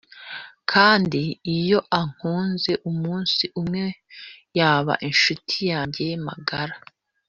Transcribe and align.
kandi 0.71 1.21
iyo 1.57 1.79
akuze 2.01 2.71
umunsi 2.89 3.43
umwe 3.59 3.83
yaba 4.57 4.93
inshuti 5.07 5.57
yanjye 5.71 6.05
magara. 6.27 6.75